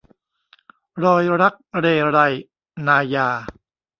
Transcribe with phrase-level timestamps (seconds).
[1.03, 2.19] รอยรักเรไร-
[2.87, 3.27] นายา